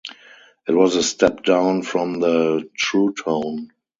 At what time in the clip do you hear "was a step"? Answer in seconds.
0.71-1.43